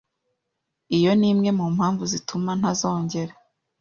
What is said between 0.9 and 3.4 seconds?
Iyo ni imwe mu mpamvu zituma ntazongera.